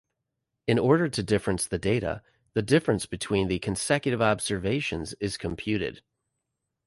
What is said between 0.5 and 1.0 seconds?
In